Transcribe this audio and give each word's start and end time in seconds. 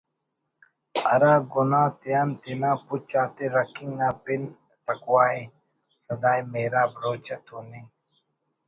ہرا 1.03 1.33
گناہ 1.53 1.87
تیان 2.01 2.29
تینا 2.41 2.71
پچ 2.85 3.09
آتے 3.21 3.45
رکھنگ 3.55 3.93
نا 3.99 4.09
پن 4.23 4.41
تقویٰ 4.85 5.29
ءِ 5.41 5.43
(صدائے 6.01 6.41
محراب) 6.51 6.91
روچہ 7.01 7.35
توننگ 7.45 7.89